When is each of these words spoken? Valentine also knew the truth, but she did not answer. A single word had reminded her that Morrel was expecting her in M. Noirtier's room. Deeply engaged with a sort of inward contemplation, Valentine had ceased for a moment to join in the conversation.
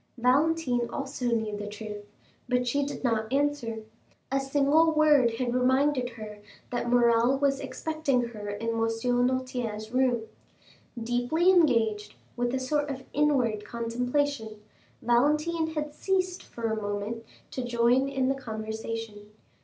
Valentine 0.17 0.89
also 0.89 1.25
knew 1.27 1.55
the 1.55 1.67
truth, 1.67 2.03
but 2.49 2.65
she 2.67 2.83
did 2.83 3.03
not 3.03 3.31
answer. 3.31 3.83
A 4.31 4.39
single 4.39 4.91
word 4.93 5.35
had 5.35 5.53
reminded 5.53 6.09
her 6.17 6.39
that 6.71 6.89
Morrel 6.89 7.37
was 7.37 7.59
expecting 7.59 8.29
her 8.29 8.49
in 8.49 8.69
M. 8.69 8.75
Noirtier's 8.77 9.91
room. 9.91 10.23
Deeply 10.99 11.51
engaged 11.51 12.15
with 12.35 12.51
a 12.55 12.59
sort 12.59 12.89
of 12.89 13.03
inward 13.13 13.63
contemplation, 13.63 14.59
Valentine 15.03 15.67
had 15.75 15.93
ceased 15.93 16.41
for 16.41 16.63
a 16.71 16.81
moment 16.81 17.23
to 17.51 17.63
join 17.63 18.09
in 18.09 18.27
the 18.27 18.33
conversation. 18.33 19.27